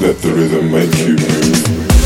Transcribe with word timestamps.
Let 0.00 0.22
the 0.22 0.32
rhythm 0.32 0.70
make 0.70 0.96
you 0.98 1.16
move. 1.16 1.97